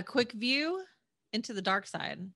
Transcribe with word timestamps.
a 0.00 0.02
quick 0.02 0.32
view 0.32 0.82
into 1.34 1.52
the 1.52 1.60
dark 1.60 1.86
side. 1.86 2.26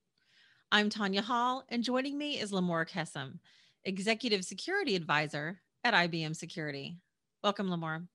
I'm 0.70 0.90
Tanya 0.90 1.23
Hall, 1.23 1.65
and 1.71 1.83
joining 1.83 2.19
me 2.19 2.39
is 2.39 2.52
Limor 2.52 2.87
Kessem, 2.87 3.39
Executive 3.85 4.45
Security 4.45 4.96
Advisor 4.96 5.62
at 5.82 5.95
IBM 5.95 6.37
Security. 6.37 6.98
Welcome, 7.42 7.69
Limor. 7.69 8.06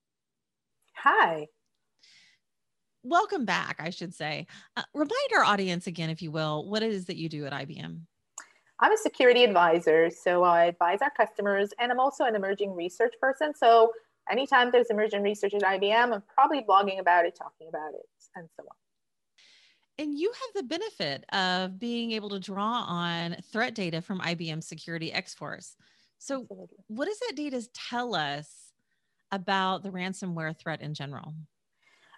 Hi. 0.98 1.48
Welcome 3.02 3.44
back, 3.44 3.80
I 3.80 3.90
should 3.90 4.14
say. 4.14 4.46
Uh, 4.76 4.84
remind 4.94 5.10
our 5.36 5.42
audience 5.42 5.88
again, 5.88 6.10
if 6.10 6.22
you 6.22 6.30
will, 6.30 6.70
what 6.70 6.84
it 6.84 6.92
is 6.92 7.06
that 7.06 7.16
you 7.16 7.28
do 7.28 7.44
at 7.44 7.52
IBM. 7.52 8.02
I'm 8.78 8.92
a 8.92 8.96
security 8.96 9.42
advisor, 9.42 10.10
so 10.10 10.44
I 10.44 10.66
advise 10.66 11.00
our 11.02 11.10
customers, 11.10 11.70
and 11.80 11.90
I'm 11.90 11.98
also 11.98 12.22
an 12.22 12.36
emerging 12.36 12.72
research 12.76 13.14
person. 13.20 13.52
So 13.56 13.90
anytime 14.30 14.70
there's 14.70 14.90
emerging 14.90 15.24
research 15.24 15.54
at 15.54 15.62
IBM, 15.62 16.14
I'm 16.14 16.22
probably 16.32 16.62
blogging 16.62 17.00
about 17.00 17.24
it, 17.24 17.34
talking 17.36 17.66
about 17.68 17.94
it, 17.94 18.06
and 18.36 18.48
so 18.56 18.62
on. 18.62 18.76
And 20.00 20.18
you 20.18 20.32
have 20.32 20.62
the 20.62 20.66
benefit 20.66 21.26
of 21.30 21.78
being 21.78 22.12
able 22.12 22.30
to 22.30 22.40
draw 22.40 22.84
on 22.88 23.36
threat 23.52 23.74
data 23.74 24.00
from 24.00 24.18
IBM 24.20 24.64
Security 24.64 25.12
X 25.12 25.34
Force. 25.34 25.76
So, 26.16 26.40
Absolutely. 26.40 26.78
what 26.86 27.04
does 27.04 27.18
that 27.18 27.36
data 27.36 27.62
tell 27.74 28.14
us 28.14 28.72
about 29.30 29.82
the 29.82 29.90
ransomware 29.90 30.58
threat 30.58 30.80
in 30.80 30.94
general? 30.94 31.34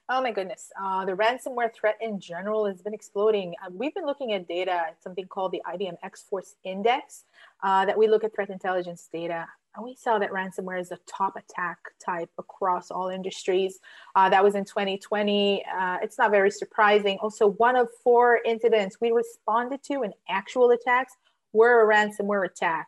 Oh 0.08 0.22
my 0.22 0.30
goodness. 0.30 0.70
Uh, 0.80 1.04
the 1.04 1.14
ransomware 1.14 1.74
threat 1.74 1.96
in 2.00 2.20
general 2.20 2.66
has 2.66 2.80
been 2.82 2.94
exploding. 2.94 3.54
Uh, 3.60 3.70
we've 3.72 3.94
been 3.94 4.06
looking 4.06 4.32
at 4.32 4.46
data, 4.46 4.86
something 5.02 5.26
called 5.26 5.50
the 5.50 5.62
IBM 5.66 5.96
X 6.04 6.22
Force 6.22 6.54
Index, 6.62 7.24
uh, 7.64 7.84
that 7.84 7.98
we 7.98 8.06
look 8.06 8.22
at 8.22 8.32
threat 8.32 8.50
intelligence 8.50 9.08
data. 9.12 9.48
And 9.74 9.84
we 9.84 9.94
saw 9.94 10.18
that 10.18 10.30
ransomware 10.30 10.78
is 10.78 10.90
the 10.90 10.98
top 11.06 11.36
attack 11.36 11.78
type 12.04 12.28
across 12.38 12.90
all 12.90 13.08
industries. 13.08 13.78
Uh, 14.14 14.28
that 14.28 14.44
was 14.44 14.54
in 14.54 14.64
2020. 14.64 15.64
Uh, 15.64 15.96
it's 16.02 16.18
not 16.18 16.30
very 16.30 16.50
surprising. 16.50 17.18
Also, 17.22 17.46
one 17.46 17.76
of 17.76 17.88
four 18.04 18.40
incidents 18.44 18.98
we 19.00 19.12
responded 19.12 19.82
to 19.84 20.02
in 20.02 20.12
actual 20.28 20.70
attacks 20.70 21.14
were 21.54 21.90
a 21.90 21.94
ransomware 21.94 22.44
attack. 22.44 22.86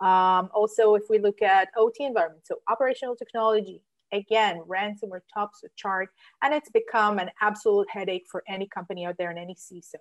Um, 0.00 0.50
also, 0.52 0.96
if 0.96 1.04
we 1.08 1.18
look 1.18 1.40
at 1.40 1.68
OT 1.76 2.04
environment, 2.04 2.44
so 2.46 2.56
operational 2.68 3.14
technology, 3.14 3.80
again, 4.10 4.60
ransomware 4.66 5.20
tops 5.32 5.60
the 5.60 5.68
chart, 5.76 6.08
and 6.42 6.52
it's 6.52 6.70
become 6.70 7.20
an 7.20 7.30
absolute 7.40 7.88
headache 7.88 8.24
for 8.28 8.42
any 8.48 8.66
company 8.66 9.06
out 9.06 9.16
there 9.18 9.30
and 9.30 9.38
any 9.38 9.54
CISO. 9.54 9.94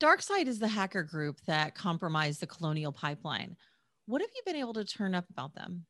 DarkSide 0.00 0.46
is 0.46 0.58
the 0.58 0.68
hacker 0.68 1.02
group 1.02 1.40
that 1.46 1.74
compromised 1.74 2.40
the 2.40 2.46
Colonial 2.46 2.92
Pipeline. 2.92 3.56
What 4.08 4.22
have 4.22 4.30
you 4.34 4.40
been 4.46 4.56
able 4.56 4.72
to 4.72 4.86
turn 4.86 5.14
up 5.14 5.26
about 5.28 5.54
them? 5.54 5.84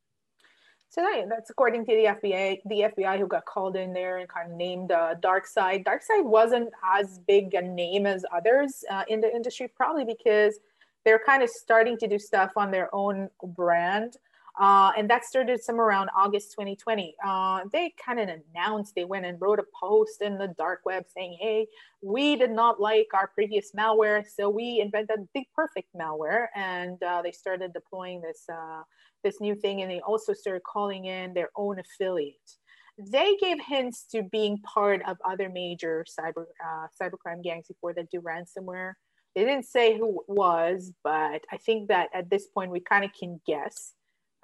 So 0.88 1.06
that's 1.28 1.50
according 1.50 1.86
to 1.86 1.92
the 1.92 2.04
FBI, 2.06 2.58
the 2.66 2.92
FBI 2.92 3.16
who 3.16 3.28
got 3.28 3.44
called 3.44 3.76
in 3.76 3.92
there 3.92 4.18
and 4.18 4.28
kind 4.28 4.50
of 4.50 4.56
named 4.56 4.90
uh, 4.90 5.14
DarkSide. 5.22 5.84
DarkSide 5.84 6.24
wasn't 6.24 6.70
as 6.82 7.20
big 7.28 7.54
a 7.54 7.62
name 7.62 8.06
as 8.06 8.24
others 8.34 8.82
uh, 8.90 9.04
in 9.06 9.20
the 9.20 9.32
industry, 9.32 9.68
probably 9.68 10.04
because 10.04 10.58
they're 11.04 11.22
kind 11.24 11.44
of 11.44 11.48
starting 11.48 11.96
to 11.98 12.08
do 12.08 12.18
stuff 12.18 12.50
on 12.56 12.72
their 12.72 12.92
own 12.92 13.28
brand. 13.54 14.16
Uh, 14.58 14.90
and 14.96 15.08
that 15.08 15.24
started 15.24 15.62
somewhere 15.62 15.86
around 15.86 16.10
August 16.16 16.50
2020. 16.52 17.14
Uh, 17.24 17.60
they 17.72 17.94
kind 18.04 18.18
of 18.18 18.28
announced, 18.28 18.92
they 18.96 19.04
went 19.04 19.24
and 19.24 19.40
wrote 19.40 19.60
a 19.60 19.64
post 19.78 20.20
in 20.20 20.36
the 20.36 20.48
dark 20.58 20.80
web 20.84 21.04
saying, 21.14 21.36
hey, 21.40 21.66
we 22.02 22.34
did 22.34 22.50
not 22.50 22.80
like 22.80 23.06
our 23.14 23.28
previous 23.28 23.70
malware, 23.72 24.24
so 24.28 24.50
we 24.50 24.80
invented 24.80 25.28
the 25.32 25.44
perfect 25.54 25.88
malware. 25.94 26.46
And 26.56 27.00
uh, 27.02 27.22
they 27.22 27.30
started 27.30 27.72
deploying 27.72 28.20
this, 28.20 28.44
uh, 28.52 28.82
this 29.22 29.40
new 29.40 29.54
thing, 29.54 29.82
and 29.82 29.90
they 29.90 30.00
also 30.00 30.32
started 30.32 30.62
calling 30.64 31.04
in 31.04 31.34
their 31.34 31.50
own 31.54 31.78
affiliate. 31.78 32.34
They 32.98 33.36
gave 33.40 33.58
hints 33.64 34.06
to 34.10 34.24
being 34.24 34.58
part 34.58 35.02
of 35.06 35.18
other 35.24 35.48
major 35.48 36.04
cyber 36.18 36.46
uh, 36.64 36.88
cybercrime 37.00 37.44
gangs 37.44 37.68
before 37.68 37.94
that 37.94 38.10
do 38.10 38.20
ransomware. 38.20 38.94
They 39.36 39.44
didn't 39.44 39.66
say 39.66 39.96
who 39.96 40.20
it 40.20 40.32
was, 40.32 40.92
but 41.04 41.42
I 41.52 41.58
think 41.64 41.88
that 41.88 42.08
at 42.12 42.28
this 42.28 42.48
point 42.48 42.72
we 42.72 42.80
kind 42.80 43.04
of 43.04 43.12
can 43.16 43.40
guess. 43.46 43.94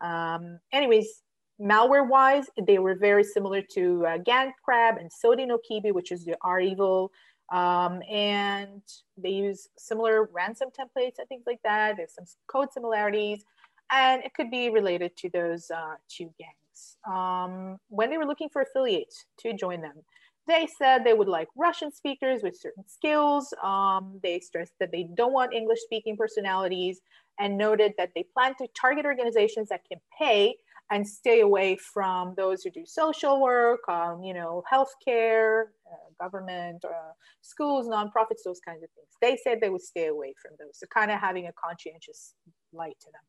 Um, 0.01 0.59
anyways, 0.73 1.23
malware 1.61 2.09
wise, 2.09 2.47
they 2.67 2.79
were 2.79 2.95
very 2.95 3.25
similar 3.25 3.63
to 3.73 4.07
uh, 4.07 4.19
GandCrab 4.19 5.01
and 5.01 5.11
Sodinokibi, 5.11 5.93
which 5.93 6.13
is 6.13 6.25
the 6.25 6.37
REvil. 6.45 7.11
Um, 7.53 8.03
and 8.11 8.83
they 9.17 9.31
use 9.31 9.69
similar 9.77 10.25
ransom 10.33 10.71
templates 10.71 11.19
and 11.19 11.29
things 11.29 11.45
like 11.47 11.61
that. 11.63 11.97
There's 11.97 12.15
some 12.15 12.25
code 12.47 12.73
similarities, 12.73 13.45
and 13.93 14.23
it 14.25 14.33
could 14.35 14.51
be 14.51 14.71
related 14.71 15.17
to 15.19 15.31
those 15.31 15.71
uh, 15.71 15.95
two 16.09 16.33
gangs. 16.39 16.97
Um, 17.07 17.79
when 17.89 18.11
they 18.11 18.19
were 18.19 18.27
looking 18.27 18.49
for 18.49 18.63
affiliates 18.63 19.27
to 19.41 19.53
join 19.53 19.83
them, 19.83 20.03
they 20.47 20.67
said 20.79 21.05
they 21.05 21.15
would 21.15 21.29
like 21.29 21.49
Russian 21.57 21.93
speakers 21.93 22.43
with 22.43 22.57
certain 22.57 22.85
skills. 22.87 23.55
Um, 23.63 24.21
they 24.23 24.41
stressed 24.41 24.75
that 24.81 24.91
they 24.91 25.09
don't 25.15 25.33
want 25.33 25.55
English 25.55 25.81
speaking 25.81 26.17
personalities 26.17 27.01
and 27.39 27.57
noted 27.59 27.95
that 27.99 28.11
they 28.15 28.23
plan 28.23 28.55
to 28.57 28.69
target 28.81 29.05
organizations 29.05 29.69
that 29.69 29.81
can 29.89 30.01
pay 30.19 30.57
and 30.91 31.07
stay 31.07 31.41
away 31.41 31.77
from 31.77 32.35
those 32.37 32.63
who 32.63 32.71
do 32.71 32.85
social 32.85 33.41
work, 33.41 33.81
um, 33.89 34.23
you 34.23 34.35
know, 34.35 34.63
healthcare, 34.71 35.65
uh, 35.91 36.23
government, 36.23 36.85
uh, 36.85 37.13
schools, 37.41 37.87
nonprofits, 37.87 38.43
those 38.45 38.61
kinds 38.61 38.83
of 38.83 38.91
things. 38.91 39.09
They 39.21 39.39
said 39.43 39.61
they 39.61 39.71
would 39.71 39.83
stay 39.83 40.07
away 40.07 40.35
from 40.41 40.53
those. 40.59 40.79
So 40.79 40.87
kind 40.87 41.11
of 41.11 41.21
having 41.21 41.47
a 41.47 41.53
conscientious 41.53 42.35
light 42.73 42.97
to 43.01 43.07
them, 43.07 43.23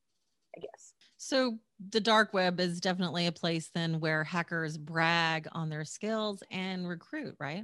I 0.57 0.59
guess. 0.59 0.93
So 1.17 1.57
the 1.91 2.01
dark 2.01 2.33
web 2.33 2.59
is 2.59 2.81
definitely 2.81 3.27
a 3.27 3.31
place 3.31 3.71
then 3.73 3.99
where 4.01 4.23
hackers 4.23 4.77
brag 4.77 5.47
on 5.53 5.69
their 5.69 5.85
skills 5.85 6.43
and 6.51 6.87
recruit, 6.87 7.35
right? 7.39 7.63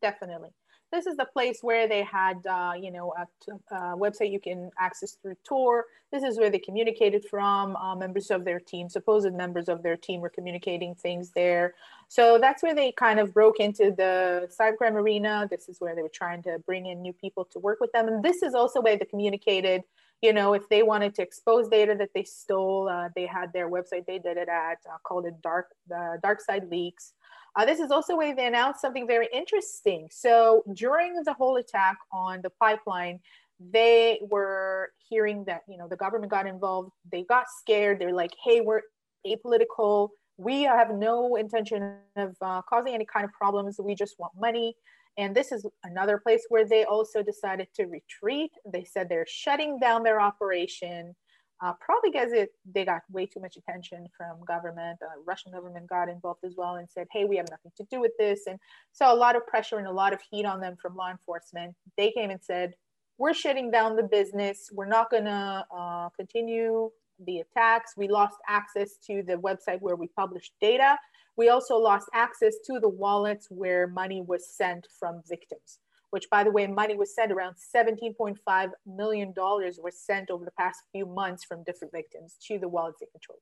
Definitely. 0.00 0.50
This 0.92 1.06
is 1.06 1.16
the 1.16 1.24
place 1.24 1.60
where 1.62 1.88
they 1.88 2.02
had, 2.02 2.46
uh, 2.46 2.72
you 2.78 2.90
know, 2.90 3.14
a, 3.16 3.74
a, 3.74 3.96
website 3.96 4.30
you 4.30 4.38
can 4.38 4.70
access 4.78 5.12
through 5.12 5.36
Tor. 5.42 5.86
This 6.12 6.22
is 6.22 6.38
where 6.38 6.50
they 6.50 6.58
communicated 6.58 7.24
from. 7.24 7.76
Uh, 7.76 7.96
members 7.96 8.30
of 8.30 8.44
their 8.44 8.60
team, 8.60 8.90
supposed 8.90 9.32
members 9.32 9.70
of 9.70 9.82
their 9.82 9.96
team, 9.96 10.20
were 10.20 10.28
communicating 10.28 10.94
things 10.94 11.30
there. 11.30 11.74
So 12.08 12.38
that's 12.38 12.62
where 12.62 12.74
they 12.74 12.92
kind 12.92 13.18
of 13.18 13.32
broke 13.32 13.58
into 13.58 13.94
the 13.96 14.50
cybercrime 14.60 14.92
arena. 14.92 15.48
This 15.50 15.70
is 15.70 15.80
where 15.80 15.96
they 15.96 16.02
were 16.02 16.10
trying 16.10 16.42
to 16.42 16.58
bring 16.66 16.84
in 16.84 17.00
new 17.00 17.14
people 17.14 17.46
to 17.46 17.58
work 17.58 17.80
with 17.80 17.90
them. 17.92 18.08
And 18.08 18.22
this 18.22 18.42
is 18.42 18.54
also 18.54 18.82
where 18.82 18.98
they 18.98 19.06
communicated 19.06 19.84
you 20.22 20.32
know, 20.32 20.54
if 20.54 20.68
they 20.68 20.82
wanted 20.84 21.14
to 21.16 21.22
expose 21.22 21.68
data 21.68 21.94
that 21.98 22.10
they 22.14 22.22
stole, 22.22 22.88
uh, 22.88 23.08
they 23.14 23.26
had 23.26 23.52
their 23.52 23.68
website 23.68 24.06
they 24.06 24.18
did 24.18 24.36
it 24.36 24.48
at, 24.48 24.78
uh, 24.88 24.96
called 25.04 25.26
it 25.26 25.34
Dark 25.42 25.66
the 25.88 26.18
Dark 26.22 26.40
Side 26.40 26.68
Leaks. 26.70 27.12
Uh, 27.54 27.66
this 27.66 27.80
is 27.80 27.90
also 27.90 28.16
where 28.16 28.34
they 28.34 28.46
announced 28.46 28.80
something 28.80 29.06
very 29.06 29.28
interesting. 29.32 30.08
So 30.10 30.62
during 30.72 31.14
the 31.24 31.34
whole 31.34 31.56
attack 31.56 31.98
on 32.12 32.40
the 32.40 32.50
pipeline, 32.50 33.20
they 33.60 34.20
were 34.30 34.90
hearing 35.08 35.44
that 35.44 35.62
you 35.68 35.76
know 35.76 35.88
the 35.88 35.96
government 35.96 36.30
got 36.30 36.46
involved. 36.46 36.92
They 37.10 37.24
got 37.24 37.46
scared. 37.60 37.98
They're 37.98 38.14
like, 38.14 38.32
"Hey, 38.42 38.60
we're 38.60 38.82
apolitical. 39.26 40.10
We 40.36 40.62
have 40.62 40.94
no 40.94 41.36
intention 41.36 41.96
of 42.16 42.36
uh, 42.40 42.62
causing 42.68 42.94
any 42.94 43.06
kind 43.06 43.24
of 43.24 43.32
problems. 43.32 43.78
We 43.82 43.94
just 43.94 44.18
want 44.18 44.32
money." 44.38 44.74
And 45.18 45.34
this 45.34 45.52
is 45.52 45.66
another 45.84 46.18
place 46.18 46.46
where 46.48 46.66
they 46.66 46.84
also 46.84 47.22
decided 47.22 47.68
to 47.74 47.84
retreat. 47.84 48.50
They 48.64 48.84
said 48.84 49.08
they're 49.08 49.26
shutting 49.28 49.78
down 49.78 50.02
their 50.02 50.20
operation, 50.20 51.14
uh, 51.62 51.74
probably 51.80 52.10
because 52.10 52.32
it, 52.32 52.50
they 52.74 52.84
got 52.84 53.02
way 53.10 53.26
too 53.26 53.40
much 53.40 53.56
attention 53.56 54.06
from 54.16 54.42
government. 54.46 54.98
Uh, 55.02 55.20
Russian 55.26 55.52
government 55.52 55.86
got 55.86 56.08
involved 56.08 56.44
as 56.44 56.54
well 56.56 56.76
and 56.76 56.88
said, 56.90 57.08
hey, 57.12 57.24
we 57.26 57.36
have 57.36 57.50
nothing 57.50 57.72
to 57.76 57.84
do 57.90 58.00
with 58.00 58.12
this. 58.18 58.46
And 58.46 58.58
so 58.92 59.12
a 59.12 59.14
lot 59.14 59.36
of 59.36 59.46
pressure 59.46 59.76
and 59.76 59.86
a 59.86 59.92
lot 59.92 60.14
of 60.14 60.20
heat 60.30 60.46
on 60.46 60.60
them 60.60 60.76
from 60.80 60.96
law 60.96 61.10
enforcement. 61.10 61.74
They 61.98 62.10
came 62.10 62.30
and 62.30 62.42
said, 62.42 62.72
we're 63.18 63.34
shutting 63.34 63.70
down 63.70 63.96
the 63.96 64.02
business. 64.02 64.70
We're 64.72 64.86
not 64.86 65.10
going 65.10 65.26
to 65.26 65.66
uh, 65.76 66.08
continue 66.16 66.90
the 67.24 67.38
attacks. 67.38 67.94
We 67.96 68.08
lost 68.08 68.36
access 68.48 68.96
to 69.06 69.22
the 69.22 69.34
website 69.34 69.80
where 69.80 69.96
we 69.96 70.08
published 70.08 70.52
data. 70.60 70.96
We 71.36 71.48
also 71.48 71.76
lost 71.76 72.08
access 72.14 72.56
to 72.66 72.78
the 72.78 72.88
wallets 72.88 73.46
where 73.50 73.86
money 73.86 74.20
was 74.20 74.54
sent 74.54 74.86
from 74.98 75.22
victims, 75.28 75.78
which 76.10 76.28
by 76.30 76.44
the 76.44 76.50
way, 76.50 76.66
money 76.66 76.96
was 76.96 77.14
sent 77.14 77.32
around 77.32 77.56
$17.5 77.74 78.70
million 78.86 79.32
was 79.36 79.98
sent 79.98 80.30
over 80.30 80.44
the 80.44 80.50
past 80.52 80.80
few 80.92 81.06
months 81.06 81.44
from 81.44 81.64
different 81.64 81.92
victims 81.92 82.36
to 82.48 82.58
the 82.58 82.68
wallets 82.68 82.98
they 83.00 83.06
controlled. 83.12 83.40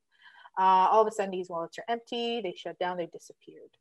Uh, 0.57 0.87
all 0.91 1.01
of 1.01 1.07
a 1.07 1.11
sudden 1.11 1.31
these 1.31 1.49
wallets 1.49 1.77
are 1.79 1.85
empty, 1.89 2.41
they 2.41 2.53
shut 2.55 2.77
down, 2.79 2.97
they 2.97 3.07
disappeared. 3.07 3.71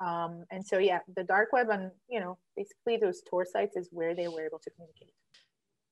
Um, 0.00 0.44
and 0.50 0.66
so 0.66 0.78
yeah, 0.78 1.00
the 1.14 1.24
dark 1.24 1.52
web 1.52 1.68
and 1.70 1.90
you 2.08 2.20
know, 2.20 2.38
basically 2.56 2.96
those 2.96 3.22
Tor 3.28 3.44
sites 3.44 3.76
is 3.76 3.88
where 3.90 4.14
they 4.14 4.28
were 4.28 4.44
able 4.44 4.60
to 4.60 4.70
communicate 4.70 5.12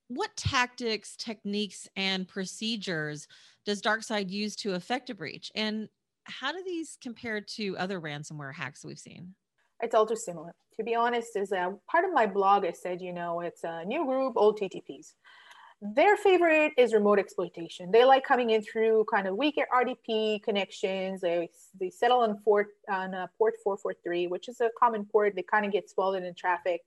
what 0.09 0.35
tactics, 0.37 1.17
techniques, 1.17 1.87
and 1.97 2.27
procedures 2.27 3.29
does 3.65 3.83
DarkSide 3.83 4.31
use 4.31 4.57
to 4.57 4.75
affect 4.75 5.11
a 5.11 5.15
breach? 5.15 5.53
And 5.55 5.89
how 6.25 6.53
do 6.53 6.63
these 6.65 6.99
compare 7.03 7.41
to 7.41 7.77
other 7.79 8.01
ransomware 8.01 8.55
hacks 8.55 8.85
we've 8.85 8.99
seen? 8.99 9.35
It's 9.81 9.95
all 9.95 10.07
too 10.07 10.17
similar. 10.17 10.53
To 10.77 10.85
be 10.85 10.95
honest, 10.95 11.37
is 11.37 11.53
a 11.53 11.75
part 11.91 12.05
of 12.05 12.13
my 12.13 12.27
blog. 12.27 12.65
I 12.65 12.73
said, 12.73 13.01
you 13.01 13.13
know, 13.13 13.41
it's 13.41 13.65
a 13.65 13.85
new 13.85 14.05
group, 14.05 14.35
old 14.37 14.59
TTPs. 14.59 15.13
Their 15.81 16.17
favorite 16.17 16.73
is 16.77 16.93
remote 16.93 17.21
exploitation. 17.21 17.93
They 17.93 18.05
like 18.05 18.25
coming 18.25 18.51
in 18.51 18.63
through 18.63 19.07
kind 19.13 19.29
of 19.29 19.37
weaker 19.37 19.65
RDP 19.73 20.43
connections. 20.43 21.21
They, 21.21 21.49
they 21.79 21.91
settle 21.91 22.21
on, 22.21 22.31
uh, 22.31 22.35
port, 22.45 22.69
on 22.91 23.11
port 23.39 23.55
443, 23.63 24.27
which 24.27 24.49
is 24.49 24.61
a 24.61 24.71
common 24.79 25.05
port. 25.05 25.35
They 25.37 25.43
kind 25.43 25.65
of 25.65 25.71
get 25.71 25.89
swallowed 25.89 26.25
in 26.25 26.35
traffic 26.35 26.81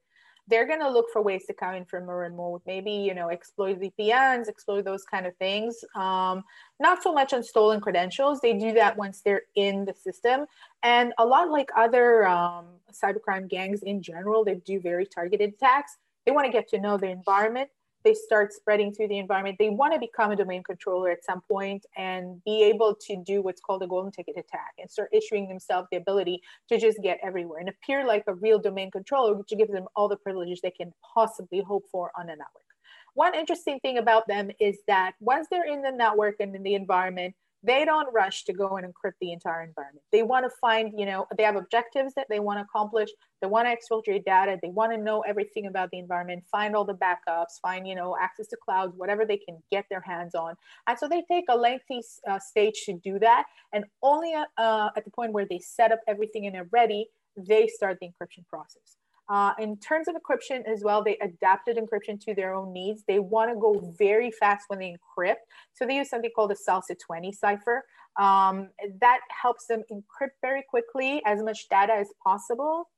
they're 0.48 0.68
going 0.68 0.80
to 0.80 0.90
look 0.90 1.06
for 1.14 1.22
ways 1.22 1.46
to 1.46 1.54
come 1.54 1.76
in 1.76 1.86
from 1.86 2.10
a 2.10 2.16
remote 2.16 2.62
maybe 2.66 2.92
you 2.92 3.14
know 3.14 3.30
exploit 3.30 3.80
vpns 3.80 4.48
exploit 4.48 4.84
those 4.84 5.04
kind 5.04 5.26
of 5.26 5.36
things. 5.38 5.84
Um, 5.96 6.44
not 6.80 7.04
so 7.04 7.14
much 7.14 7.34
on 7.34 7.44
stolen 7.44 7.80
credentials. 7.80 8.42
They 8.42 8.54
do 8.54 8.74
that 8.74 8.98
once 8.98 9.22
they're 9.22 9.44
in 9.56 9.86
the 9.86 9.94
system. 9.94 10.46
And 10.84 11.14
a 11.18 11.26
lot 11.26 11.50
like 11.50 11.70
other 11.76 12.28
um, 12.28 12.66
cybercrime 12.92 13.48
gangs 13.48 13.84
in 13.84 14.02
general 14.02 14.44
they 14.44 14.56
do 14.56 14.80
very 14.80 15.06
targeted 15.06 15.54
attacks. 15.54 15.98
They 16.26 16.32
want 16.32 16.46
to 16.46 16.52
get 16.52 16.68
to 16.70 16.80
know 16.80 16.98
the 16.98 17.10
environment 17.10 17.70
they 18.04 18.14
start 18.14 18.54
spreading 18.54 18.94
through 18.94 19.08
the 19.08 19.18
environment. 19.18 19.58
They 19.60 19.70
want 19.70 19.94
to 19.94 20.00
become 20.00 20.32
a 20.32 20.36
domain 20.36 20.64
controller 20.64 21.10
at 21.10 21.24
some 21.24 21.42
point 21.42 21.86
and 21.98 22.44
be 22.44 22.64
able 22.64 22.96
to 23.08 23.24
do 23.26 23.42
what's 23.42 23.62
called 23.62 23.84
a 23.84 23.88
golden 23.88 24.12
ticket 24.12 24.38
attack 24.38 24.74
and 24.80 24.90
start 24.90 25.10
issuing 25.14 25.48
themselves 25.48 25.88
the 25.92 25.98
ability 25.98 26.42
to 26.70 26.80
just 26.80 27.00
get 27.02 27.20
everywhere 27.24 27.60
and 27.60 27.70
appear 27.70 28.06
like 28.06 28.24
a 28.28 28.34
real 28.36 28.60
domain 28.60 28.92
controller, 28.92 29.34
which 29.34 29.50
gives 29.50 29.72
them 29.72 29.86
all 29.96 30.08
the 30.08 30.18
privileges 30.18 30.62
they 30.62 30.72
can 30.72 30.94
possibly 31.14 31.62
hope 31.62 31.86
for 31.92 32.12
on 32.18 32.26
a 32.26 32.36
network. 32.36 32.66
One 33.14 33.36
interesting 33.36 33.80
thing 33.82 33.98
about 33.98 34.28
them 34.28 34.52
is 34.60 34.80
that 34.88 35.14
once 35.20 35.48
they're 35.52 35.72
in 35.72 35.82
the 35.82 35.92
network 35.92 36.36
and 36.40 36.56
in 36.56 36.64
the 36.64 36.76
environment, 36.76 37.36
they 37.64 37.86
don't 37.86 38.12
rush 38.14 38.44
to 38.46 38.54
go 38.54 38.78
and 38.78 38.86
encrypt 38.86 39.14
the 39.22 39.32
entire 39.32 39.62
environment. 39.62 40.04
They 40.12 40.24
want 40.24 40.46
to 40.46 40.50
find, 40.60 40.94
you 40.98 41.06
know, 41.06 41.28
they 41.38 41.44
have 41.44 41.56
objectives 41.56 42.14
that 42.16 42.28
they 42.30 42.40
want 42.40 42.58
to 42.58 42.64
accomplish. 42.64 43.10
They 43.42 43.48
want 43.48 43.68
to 43.68 43.76
exfiltrate 43.76 44.26
data. 44.26 44.58
They 44.62 44.70
want 44.70 44.92
to 44.94 44.98
know 44.98 45.22
everything 45.22 45.68
about 45.68 45.90
the 45.92 46.00
environment, 46.00 46.44
find 46.52 46.76
all 46.76 46.86
the 46.86 46.96
backups, 46.96 47.60
find, 47.62 47.88
you 47.88 47.96
know, 47.96 48.16
access 48.20 48.48
to 48.48 48.58
clouds, 48.58 48.94
whatever 48.98 49.26
they 49.26 49.38
can 49.38 49.62
get 49.72 49.86
their 49.90 50.02
hands 50.02 50.34
on. 50.34 50.56
And 50.88 50.98
so 50.98 51.08
they 51.08 51.24
take 51.30 51.46
a 51.50 51.56
lengthy 51.56 52.02
uh, 52.28 52.40
stage 52.40 52.84
to 52.86 52.94
do 52.94 53.20
that. 53.20 53.46
And 53.74 53.86
only 54.02 54.34
at, 54.34 54.48
uh, 54.58 54.90
at 54.96 55.06
the 55.06 55.12
point 55.12 55.34
where 55.34 55.46
they 55.50 55.60
set 55.60 55.92
up 55.92 56.00
everything 56.08 56.48
and 56.48 56.56
are 56.56 56.68
ready, 56.72 57.08
they 57.38 57.68
start 57.68 57.98
the 58.02 58.08
encryption 58.08 58.46
process. 58.48 58.98
Uh, 59.32 59.54
in 59.60 59.78
terms 59.78 60.10
of 60.10 60.16
encryption 60.16 60.62
as 60.70 60.84
well, 60.84 61.02
they 61.02 61.18
adapted 61.22 61.78
encryption 61.78 62.20
to 62.20 62.36
their 62.36 62.54
own 62.54 62.74
needs. 62.74 63.04
They 63.08 63.20
want 63.20 63.50
to 63.50 63.56
go 63.56 63.94
very 63.98 64.30
fast 64.30 64.66
when 64.68 64.80
they 64.80 64.94
encrypt. 64.94 65.36
So 65.74 65.88
they 65.88 65.96
use 65.96 66.10
something 66.10 66.32
called 66.36 66.52
a 66.52 66.56
SALSA 66.56 66.96
20 67.00 67.32
cipher. 67.32 67.86
Um, 68.20 68.72
that 69.00 69.22
helps 69.30 69.68
them 69.68 69.84
encrypt 69.90 70.36
very 70.42 70.64
quickly 70.70 71.22
as 71.26 71.42
much 71.42 71.70
data 71.70 71.94
as 71.94 72.10
possible 72.22 72.90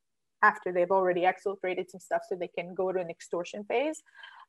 after 0.43 0.71
they've 0.71 0.91
already 0.91 1.21
exfiltrated 1.21 1.89
some 1.89 1.99
stuff 1.99 2.21
so 2.27 2.35
they 2.35 2.47
can 2.47 2.75
go 2.75 2.91
to 2.91 2.99
an 2.99 3.09
extortion 3.09 3.63
phase. 3.63 4.03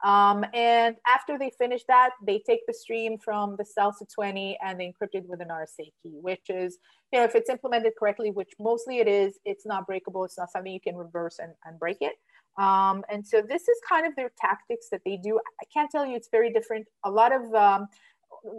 Um, 0.05 0.45
and 0.53 0.97
after 1.07 1.39
they 1.39 1.51
finish 1.57 1.83
that, 1.89 2.11
they 2.27 2.43
take 2.45 2.61
the 2.67 2.75
stream 2.75 3.17
from 3.17 3.57
the 3.57 3.65
SALSA 3.65 4.13
20 4.13 4.59
and 4.63 4.79
they 4.79 4.87
encrypt 4.87 5.15
it 5.15 5.25
with 5.27 5.41
an 5.41 5.49
RSA 5.49 5.93
key, 6.03 6.19
which 6.21 6.51
is, 6.51 6.79
you 7.13 7.21
know, 7.21 7.25
if 7.25 7.35
it's 7.35 7.49
implemented 7.49 7.93
correctly, 7.99 8.31
which 8.31 8.51
mostly 8.59 8.99
it 8.99 9.09
is, 9.09 9.39
it's 9.45 9.65
not 9.65 9.87
breakable. 9.87 10.25
It's 10.25 10.37
not 10.37 10.51
something 10.51 10.73
you 10.73 10.81
can 10.81 10.97
reverse 10.97 11.39
and, 11.39 11.53
and 11.65 11.79
break 11.79 11.99
it. 12.01 12.15
Um, 12.57 13.03
and 13.11 13.27
so 13.27 13.41
this 13.41 13.63
is 13.63 13.81
kind 13.89 14.07
of 14.07 14.15
their 14.17 14.31
tactics 14.41 14.89
that 14.91 15.01
they 15.05 15.17
do. 15.17 15.41
I 15.61 15.65
can't 15.73 15.91
tell 15.91 16.07
you 16.07 16.17
it's 16.17 16.29
very 16.31 16.53
different. 16.53 16.87
A 17.05 17.11
lot 17.11 17.33
of 17.33 17.53
um, 17.55 17.87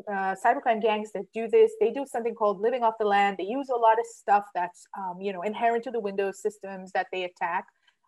uh, 0.07 0.35
cybercrime 0.43 0.81
gangs 0.81 1.11
that 1.13 1.25
do 1.33 1.47
this, 1.47 1.71
they 1.79 1.91
do 1.91 2.05
something 2.05 2.35
called 2.35 2.59
living 2.59 2.83
off 2.83 2.95
the 2.99 3.05
land. 3.05 3.37
They 3.37 3.45
use 3.45 3.69
a 3.69 3.75
lot 3.75 3.99
of 3.99 4.05
stuff 4.05 4.45
that's, 4.53 4.85
um, 4.97 5.21
you 5.21 5.33
know, 5.33 5.41
inherent 5.41 5.83
to 5.85 5.91
the 5.91 5.99
Windows 5.99 6.41
systems 6.41 6.91
that 6.93 7.07
they 7.11 7.23
attack. 7.23 7.65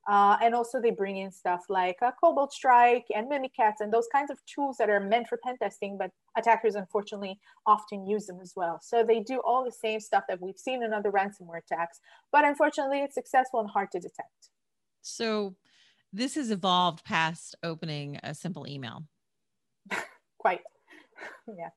Uh, 0.08 0.38
and 0.42 0.56
also 0.56 0.80
they 0.82 0.92
bring 0.92 1.18
in 1.18 1.30
stuff 1.30 1.66
like 1.68 1.98
uh, 2.02 2.12
Cobalt 2.22 2.54
Strike 2.54 3.06
and 3.14 3.30
Mimikatz 3.30 3.82
and 3.82 3.92
those 3.92 4.08
kinds 4.14 4.32
of 4.32 4.38
tools 4.46 4.78
that 4.78 4.90
are 4.90 5.02
meant 5.02 5.28
for 5.28 5.38
pen 5.44 5.58
testing, 5.58 5.98
but 5.98 6.12
attackers 6.38 6.76
unfortunately 6.76 7.38
often 7.66 8.08
use 8.08 8.26
them 8.26 8.40
as 8.42 8.54
well. 8.56 8.80
So 8.82 9.04
they 9.06 9.20
do 9.20 9.42
all 9.46 9.66
the 9.66 9.72
same 9.72 10.00
stuff 10.00 10.24
that 10.30 10.42
we've 10.42 10.58
seen 10.58 10.82
in 10.82 10.94
other 10.94 11.12
ransomware 11.12 11.60
attacks, 11.70 12.00
but 12.32 12.46
unfortunately 12.46 13.00
it's 13.00 13.16
successful 13.16 13.60
and 13.60 13.70
hard 13.70 13.92
to 13.92 14.00
detect. 14.00 14.50
So 15.02 15.56
this 16.14 16.36
has 16.36 16.52
evolved 16.52 17.04
past 17.04 17.56
opening 17.62 18.18
a 18.24 18.34
simple 18.34 18.66
email. 18.66 19.04
Quite, 20.38 20.62
yeah. 21.48 21.70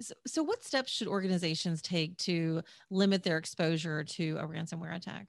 So, 0.00 0.14
so, 0.26 0.42
what 0.42 0.62
steps 0.62 0.92
should 0.92 1.08
organizations 1.08 1.82
take 1.82 2.16
to 2.18 2.62
limit 2.90 3.22
their 3.24 3.36
exposure 3.36 4.04
to 4.04 4.36
a 4.38 4.46
ransomware 4.46 4.94
attack? 4.94 5.28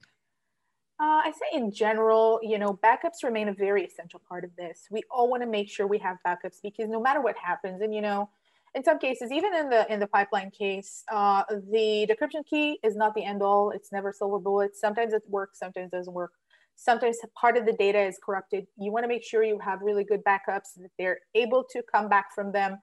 Uh, 1.00 1.22
I 1.24 1.32
say 1.32 1.58
in 1.58 1.72
general, 1.72 2.38
you 2.42 2.58
know, 2.58 2.78
backups 2.84 3.24
remain 3.24 3.48
a 3.48 3.54
very 3.54 3.84
essential 3.84 4.20
part 4.28 4.44
of 4.44 4.54
this. 4.56 4.86
We 4.90 5.02
all 5.10 5.30
want 5.30 5.42
to 5.42 5.48
make 5.48 5.70
sure 5.70 5.86
we 5.86 5.98
have 5.98 6.18
backups 6.26 6.58
because 6.62 6.88
no 6.88 7.00
matter 7.00 7.20
what 7.20 7.36
happens, 7.36 7.80
and 7.80 7.94
you 7.94 8.02
know, 8.02 8.28
in 8.74 8.84
some 8.84 8.98
cases, 8.98 9.32
even 9.32 9.54
in 9.54 9.70
the 9.70 9.92
in 9.92 9.98
the 9.98 10.06
pipeline 10.06 10.50
case, 10.50 11.02
uh, 11.10 11.42
the 11.48 12.06
decryption 12.08 12.44
key 12.46 12.78
is 12.84 12.96
not 12.96 13.14
the 13.14 13.24
end 13.24 13.42
all. 13.42 13.70
It's 13.70 13.90
never 13.90 14.12
silver 14.12 14.38
bullet. 14.38 14.76
Sometimes 14.76 15.12
it 15.12 15.22
works, 15.26 15.58
sometimes 15.58 15.86
it 15.92 15.96
doesn't 15.96 16.12
work. 16.12 16.32
Sometimes 16.76 17.18
part 17.38 17.56
of 17.56 17.66
the 17.66 17.72
data 17.72 18.00
is 18.00 18.18
corrupted. 18.24 18.66
You 18.78 18.92
want 18.92 19.04
to 19.04 19.08
make 19.08 19.24
sure 19.24 19.42
you 19.42 19.58
have 19.58 19.80
really 19.82 20.04
good 20.04 20.22
backups 20.24 20.74
that 20.76 20.90
they're 20.98 21.18
able 21.34 21.64
to 21.72 21.82
come 21.82 22.08
back 22.08 22.34
from 22.34 22.52
them 22.52 22.78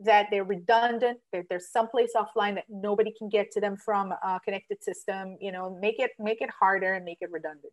that 0.00 0.28
they're 0.30 0.44
redundant, 0.44 1.18
that 1.32 1.46
there's 1.48 1.70
someplace 1.70 2.12
offline 2.14 2.54
that 2.54 2.64
nobody 2.68 3.12
can 3.16 3.28
get 3.28 3.50
to 3.52 3.60
them 3.60 3.76
from 3.76 4.12
a 4.12 4.40
connected 4.44 4.82
system, 4.82 5.36
you 5.40 5.50
know, 5.50 5.78
make 5.80 5.98
it, 5.98 6.10
make 6.18 6.42
it 6.42 6.50
harder 6.50 6.94
and 6.94 7.04
make 7.04 7.18
it 7.20 7.30
redundant. 7.30 7.72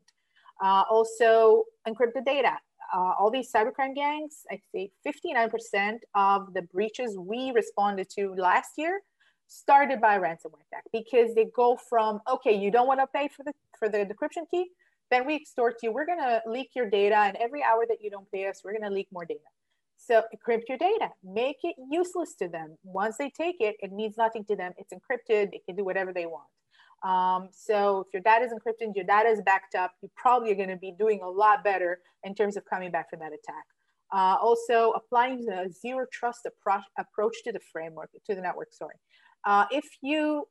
Uh, 0.63 0.83
also, 0.89 1.63
encrypted 1.87 2.25
data. 2.25 2.53
Uh, 2.93 3.13
all 3.19 3.31
these 3.31 3.51
cybercrime 3.51 3.95
gangs, 3.95 4.45
I 4.51 4.59
say 4.73 4.91
59% 5.05 5.99
of 6.15 6.53
the 6.53 6.61
breaches 6.61 7.17
we 7.17 7.51
responded 7.51 8.09
to 8.11 8.35
last 8.35 8.71
year 8.77 9.01
started 9.47 9.99
by 9.99 10.17
ransomware 10.17 10.61
attack 10.71 10.83
because 10.91 11.33
they 11.35 11.45
go 11.55 11.75
from, 11.75 12.21
okay, 12.29 12.53
you 12.53 12.71
don't 12.71 12.87
want 12.87 12.99
to 12.99 13.07
pay 13.07 13.27
for 13.27 13.43
the, 13.43 13.53
for 13.77 13.89
the 13.89 13.99
decryption 13.99 14.49
key, 14.49 14.69
then 15.11 15.25
we 15.25 15.35
extort 15.35 15.77
you. 15.83 15.91
We're 15.91 16.05
going 16.05 16.19
to 16.19 16.41
leak 16.47 16.71
your 16.75 16.89
data. 16.89 17.15
And 17.15 17.37
every 17.37 17.63
hour 17.63 17.85
that 17.87 17.97
you 18.01 18.09
don't 18.09 18.29
pay 18.31 18.47
us, 18.47 18.61
we're 18.63 18.71
going 18.71 18.89
to 18.89 18.95
leak 18.95 19.07
more 19.11 19.25
data. 19.25 19.41
So 20.05 20.21
encrypt 20.35 20.63
your 20.67 20.77
data, 20.77 21.09
make 21.23 21.57
it 21.63 21.75
useless 21.89 22.35
to 22.35 22.49
them. 22.49 22.77
Once 22.83 23.15
they 23.17 23.29
take 23.29 23.57
it, 23.61 23.75
it 23.79 23.93
means 23.93 24.17
nothing 24.17 24.43
to 24.45 24.55
them. 24.55 24.73
It's 24.77 24.91
encrypted, 24.93 25.51
they 25.51 25.61
can 25.65 25.75
do 25.75 25.85
whatever 25.85 26.11
they 26.11 26.25
want. 26.25 26.47
Um, 27.03 27.49
so 27.51 28.01
if 28.01 28.13
your 28.13 28.21
data 28.21 28.45
is 28.45 28.51
encrypted, 28.51 28.95
your 28.95 29.05
data 29.05 29.29
is 29.29 29.41
backed 29.45 29.75
up, 29.75 29.91
you 30.01 30.09
probably 30.15 30.51
are 30.51 30.55
going 30.55 30.69
to 30.69 30.77
be 30.77 30.93
doing 30.97 31.21
a 31.23 31.29
lot 31.29 31.63
better 31.63 31.99
in 32.23 32.35
terms 32.35 32.57
of 32.57 32.65
coming 32.65 32.91
back 32.91 33.09
from 33.09 33.19
that 33.19 33.31
attack. 33.33 33.65
Uh, 34.11 34.37
also, 34.41 34.91
applying 34.91 35.43
the 35.45 35.73
zero 35.81 36.05
trust 36.11 36.47
appro- 36.47 36.83
approach 36.99 37.35
to 37.45 37.51
the 37.51 37.59
framework, 37.71 38.09
to 38.25 38.35
the 38.35 38.41
network, 38.41 38.71
sorry. 38.71 38.95
Uh, 39.45 39.65
if 39.71 39.85
you 40.01 40.47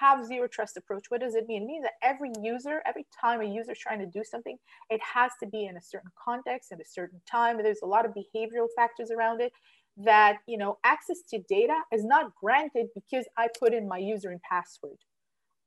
have 0.00 0.24
zero 0.24 0.48
trust 0.48 0.76
approach 0.76 1.04
what 1.08 1.20
does 1.20 1.34
it 1.34 1.46
mean? 1.46 1.62
It 1.62 1.66
means 1.66 1.84
that 1.84 1.92
every 2.02 2.30
user 2.40 2.82
every 2.86 3.06
time 3.20 3.40
a 3.40 3.44
user 3.44 3.72
is 3.72 3.78
trying 3.78 4.00
to 4.00 4.06
do 4.06 4.22
something 4.24 4.56
it 4.90 5.00
has 5.14 5.32
to 5.42 5.48
be 5.48 5.66
in 5.66 5.76
a 5.76 5.82
certain 5.82 6.10
context 6.22 6.72
at 6.72 6.80
a 6.80 6.84
certain 6.84 7.20
time. 7.30 7.62
There's 7.62 7.82
a 7.82 7.86
lot 7.86 8.06
of 8.06 8.12
behavioral 8.12 8.68
factors 8.76 9.10
around 9.10 9.40
it 9.40 9.52
that 9.98 10.38
you 10.46 10.56
know 10.56 10.78
access 10.84 11.18
to 11.30 11.38
data 11.48 11.76
is 11.92 12.04
not 12.04 12.34
granted 12.34 12.86
because 12.94 13.26
i 13.36 13.46
put 13.58 13.74
in 13.74 13.88
my 13.88 13.98
user 13.98 14.30
and 14.30 14.40
password. 14.42 14.98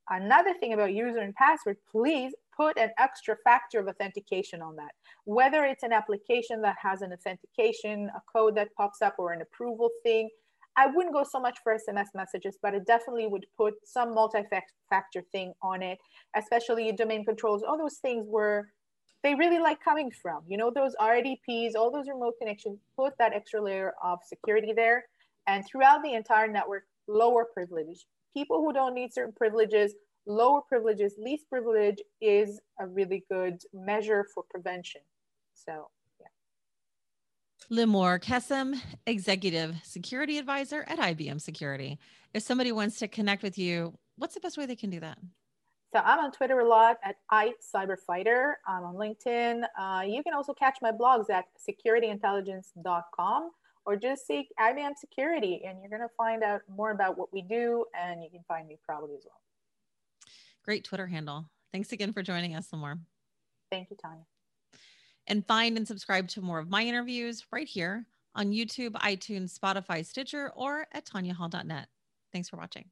Another 0.08 0.54
thing 0.60 0.72
about 0.72 0.94
user 0.94 1.18
and 1.18 1.34
password 1.34 1.76
please 1.90 2.32
put 2.56 2.78
an 2.78 2.90
extra 2.98 3.36
factor 3.44 3.80
of 3.80 3.88
authentication 3.88 4.62
on 4.62 4.76
that. 4.76 4.92
Whether 5.24 5.64
it's 5.64 5.82
an 5.82 5.92
application 5.92 6.62
that 6.62 6.76
has 6.82 7.02
an 7.02 7.12
authentication 7.12 8.10
a 8.14 8.20
code 8.32 8.56
that 8.56 8.74
pops 8.76 9.02
up 9.02 9.16
or 9.18 9.32
an 9.32 9.42
approval 9.42 9.90
thing 10.02 10.28
I 10.76 10.86
wouldn't 10.86 11.14
go 11.14 11.24
so 11.24 11.40
much 11.40 11.58
for 11.62 11.74
SMS 11.74 12.08
messages, 12.14 12.58
but 12.60 12.74
it 12.74 12.86
definitely 12.86 13.26
would 13.26 13.46
put 13.56 13.74
some 13.84 14.14
multi-factor 14.14 15.22
thing 15.32 15.54
on 15.62 15.82
it, 15.82 15.98
especially 16.36 16.92
domain 16.92 17.24
controls, 17.24 17.62
all 17.62 17.78
those 17.78 17.96
things 17.96 18.26
were 18.28 18.68
they 19.22 19.34
really 19.34 19.58
like 19.58 19.82
coming 19.82 20.10
from. 20.22 20.42
You 20.46 20.56
know, 20.56 20.70
those 20.72 20.94
RDPs, 21.00 21.74
all 21.74 21.90
those 21.90 22.06
remote 22.06 22.34
connections, 22.38 22.78
put 22.96 23.14
that 23.18 23.32
extra 23.32 23.60
layer 23.60 23.94
of 24.04 24.20
security 24.24 24.72
there. 24.76 25.04
And 25.48 25.64
throughout 25.66 26.02
the 26.04 26.12
entire 26.12 26.46
network, 26.46 26.84
lower 27.08 27.46
privilege. 27.52 28.06
People 28.34 28.58
who 28.58 28.72
don't 28.72 28.94
need 28.94 29.12
certain 29.12 29.32
privileges, 29.32 29.94
lower 30.26 30.60
privileges, 30.68 31.14
least 31.18 31.48
privilege 31.48 31.98
is 32.20 32.60
a 32.78 32.86
really 32.86 33.24
good 33.30 33.58
measure 33.72 34.26
for 34.32 34.44
prevention. 34.48 35.00
So 35.54 35.88
Limor 37.70 38.20
Kessem, 38.20 38.80
Executive 39.06 39.74
Security 39.82 40.38
Advisor 40.38 40.84
at 40.86 40.98
IBM 40.98 41.40
Security. 41.40 41.98
If 42.32 42.42
somebody 42.42 42.70
wants 42.70 42.98
to 43.00 43.08
connect 43.08 43.42
with 43.42 43.58
you, 43.58 43.92
what's 44.16 44.34
the 44.34 44.40
best 44.40 44.56
way 44.56 44.66
they 44.66 44.76
can 44.76 44.90
do 44.90 45.00
that? 45.00 45.18
So 45.92 46.00
I'm 46.04 46.18
on 46.20 46.30
Twitter 46.30 46.60
a 46.60 46.68
lot 46.68 46.98
at 47.02 47.16
iCyberfighter. 47.32 48.54
I'm 48.68 48.84
on 48.84 48.94
LinkedIn. 48.94 49.64
Uh, 49.78 50.02
you 50.06 50.22
can 50.22 50.34
also 50.34 50.52
catch 50.54 50.78
my 50.80 50.92
blogs 50.92 51.28
at 51.30 51.46
securityintelligence.com 51.58 53.50
or 53.84 53.96
just 53.96 54.26
seek 54.26 54.48
IBM 54.60 54.96
Security 54.96 55.62
and 55.66 55.80
you're 55.80 55.90
going 55.90 56.08
to 56.08 56.14
find 56.16 56.42
out 56.42 56.60
more 56.68 56.92
about 56.92 57.18
what 57.18 57.32
we 57.32 57.42
do 57.42 57.84
and 57.98 58.22
you 58.22 58.30
can 58.30 58.44
find 58.46 58.68
me 58.68 58.78
probably 58.84 59.16
as 59.16 59.24
well. 59.24 59.40
Great 60.64 60.84
Twitter 60.84 61.06
handle. 61.06 61.46
Thanks 61.72 61.92
again 61.92 62.12
for 62.12 62.22
joining 62.22 62.54
us, 62.54 62.68
Limor. 62.72 63.00
Thank 63.70 63.90
you, 63.90 63.96
Tanya 64.00 64.24
and 65.26 65.46
find 65.46 65.76
and 65.76 65.86
subscribe 65.86 66.28
to 66.28 66.40
more 66.40 66.58
of 66.58 66.70
my 66.70 66.82
interviews 66.82 67.44
right 67.52 67.68
here 67.68 68.06
on 68.34 68.52
YouTube, 68.52 68.92
iTunes, 68.92 69.58
Spotify, 69.58 70.04
Stitcher, 70.04 70.52
or 70.54 70.86
at 70.92 71.06
tanyahall.net. 71.06 71.88
Thanks 72.32 72.48
for 72.48 72.56
watching. 72.56 72.90